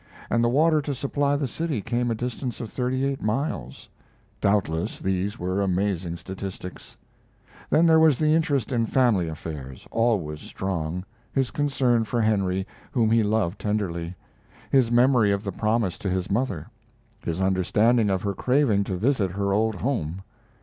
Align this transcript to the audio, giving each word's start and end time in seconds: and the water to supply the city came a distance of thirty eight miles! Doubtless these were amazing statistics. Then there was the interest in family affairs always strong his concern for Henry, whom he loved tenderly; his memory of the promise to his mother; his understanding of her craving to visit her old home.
and 0.31 0.43
the 0.43 0.49
water 0.49 0.81
to 0.81 0.95
supply 0.95 1.35
the 1.35 1.45
city 1.45 1.79
came 1.79 2.09
a 2.09 2.15
distance 2.15 2.59
of 2.59 2.71
thirty 2.71 3.05
eight 3.05 3.21
miles! 3.21 3.87
Doubtless 4.41 4.97
these 4.97 5.37
were 5.37 5.61
amazing 5.61 6.17
statistics. 6.17 6.97
Then 7.69 7.85
there 7.85 7.99
was 7.99 8.17
the 8.17 8.33
interest 8.33 8.71
in 8.71 8.87
family 8.87 9.27
affairs 9.27 9.87
always 9.91 10.39
strong 10.39 11.05
his 11.31 11.51
concern 11.51 12.05
for 12.05 12.19
Henry, 12.19 12.65
whom 12.91 13.11
he 13.11 13.21
loved 13.21 13.61
tenderly; 13.61 14.15
his 14.71 14.89
memory 14.91 15.29
of 15.29 15.43
the 15.43 15.51
promise 15.51 15.99
to 15.99 16.09
his 16.09 16.31
mother; 16.31 16.65
his 17.23 17.39
understanding 17.39 18.09
of 18.09 18.23
her 18.23 18.33
craving 18.33 18.83
to 18.85 18.97
visit 18.97 19.29
her 19.29 19.53
old 19.53 19.75
home. 19.75 20.23